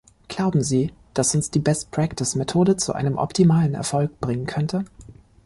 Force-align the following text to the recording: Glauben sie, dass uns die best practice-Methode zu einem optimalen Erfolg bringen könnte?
Glauben 0.29 0.63
sie, 0.63 0.93
dass 1.13 1.35
uns 1.35 1.51
die 1.51 1.59
best 1.59 1.91
practice-Methode 1.91 2.75
zu 2.75 2.93
einem 2.93 3.19
optimalen 3.19 3.75
Erfolg 3.75 4.19
bringen 4.19 4.47
könnte? 4.47 4.83